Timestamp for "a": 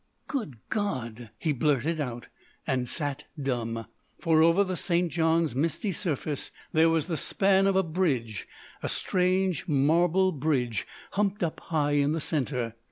7.75-7.83